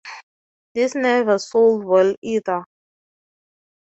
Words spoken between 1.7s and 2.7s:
well either.